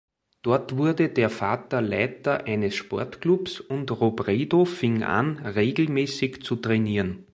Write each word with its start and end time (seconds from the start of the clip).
Dort 0.41 0.77
wurde 0.77 1.09
der 1.09 1.29
Vater 1.29 1.79
Leiter 1.79 2.45
eines 2.47 2.73
Sportclubs 2.75 3.59
und 3.59 3.91
Robredo 3.91 4.65
fing 4.65 5.03
an, 5.03 5.37
regelmäßig 5.45 6.41
zu 6.41 6.55
trainieren. 6.55 7.27